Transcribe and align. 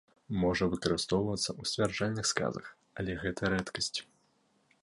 Можа 0.43 0.63
выкарыстоўвацца 0.71 1.49
ў 1.59 1.71
сцвярджальных 1.71 2.25
сказах, 2.33 2.65
але 3.01 3.19
гэта 3.25 3.41
рэдкасць. 3.57 3.95